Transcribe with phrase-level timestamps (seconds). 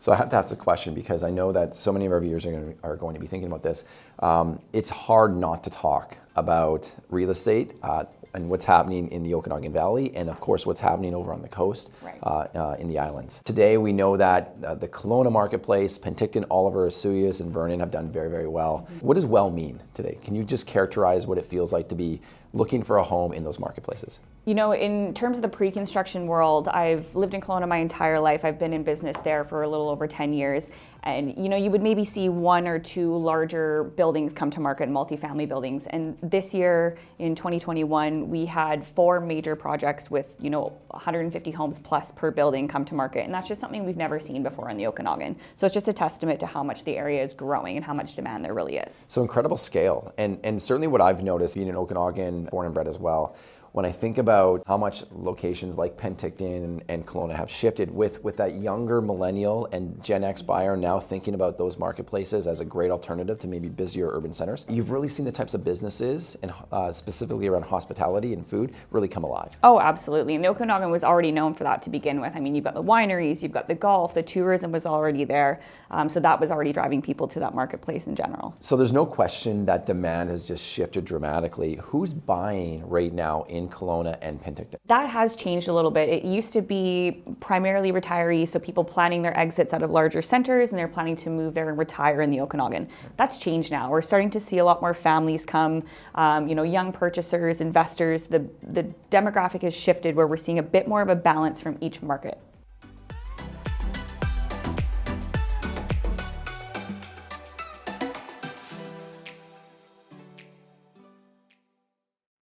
[0.00, 2.20] So I have to ask the question because I know that so many of our
[2.20, 3.84] viewers are going to, are going to be thinking about this.
[4.18, 7.72] Um, it's hard not to talk about real estate.
[7.82, 11.42] Uh, and what's happening in the Okanagan Valley, and of course, what's happening over on
[11.42, 12.18] the coast Right.
[12.22, 13.40] uh, uh, in the islands.
[13.44, 18.10] Today, we know that uh, the Kelowna marketplace, Penticton, Oliver, Osoyoos, and Vernon have done
[18.10, 18.88] very, very well.
[19.00, 20.18] What does well mean today?
[20.22, 22.20] Can you just characterize what it feels like to be
[22.52, 24.20] looking for a home in those marketplaces?
[24.44, 28.18] You know, in terms of the pre construction world, I've lived in Kelowna my entire
[28.18, 28.44] life.
[28.44, 30.68] I've been in business there for a little over 10 years.
[31.02, 34.88] And, you know, you would maybe see one or two larger buildings come to market,
[34.88, 35.84] multifamily buildings.
[35.88, 41.78] And this year, in 2021, we had four major projects with, you know, 150 homes
[41.78, 43.24] plus per building come to market.
[43.24, 45.36] And that's just something we've never seen before in the Okanagan.
[45.56, 48.14] So it's just a testament to how much the area is growing and how much
[48.14, 48.96] demand there really is.
[49.08, 52.88] So incredible scale, and and certainly what I've noticed being in Okanagan, born and bred
[52.88, 53.36] as well.
[53.72, 58.22] When I think about how much locations like Penticton and, and Kelowna have shifted with,
[58.24, 62.64] with that younger millennial and Gen X buyer now thinking about those marketplaces as a
[62.64, 66.52] great alternative to maybe busier urban centers, you've really seen the types of businesses and
[66.72, 69.50] uh, specifically around hospitality and food really come alive.
[69.62, 70.34] Oh, absolutely.
[70.34, 72.34] And the Okanagan was already known for that to begin with.
[72.34, 75.60] I mean, you've got the wineries, you've got the golf, the tourism was already there.
[75.92, 78.56] Um, so that was already driving people to that marketplace in general.
[78.58, 81.78] So there's no question that demand has just shifted dramatically.
[81.84, 84.76] Who's buying right now in Kelowna and Penticton?
[84.86, 86.08] That has changed a little bit.
[86.08, 90.70] It used to be primarily retirees, so people planning their exits out of larger centers
[90.70, 92.88] and they're planning to move there and retire in the Okanagan.
[93.16, 93.90] That's changed now.
[93.90, 98.24] We're starting to see a lot more families come, um, you know, young purchasers, investors.
[98.24, 101.78] The, the demographic has shifted where we're seeing a bit more of a balance from
[101.80, 102.38] each market.